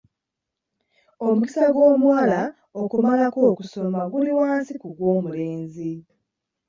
[1.27, 2.41] Omukisa gw'omuwala
[2.81, 5.91] okumalako okusoma guli wansi ku gw'omulenzi.